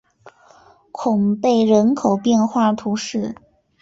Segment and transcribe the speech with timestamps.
[0.91, 3.35] 孔贝人口变化图示